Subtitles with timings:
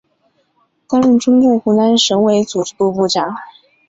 [0.87, 3.35] 担任中共湖南省委组织部部长。